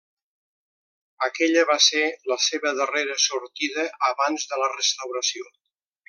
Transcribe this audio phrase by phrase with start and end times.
[1.25, 5.51] Aquella va ser la seva darrera sortida abans de la restauració.